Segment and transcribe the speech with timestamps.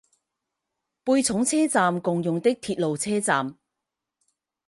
[1.03, 3.55] 贝冢车站共用的铁路车站。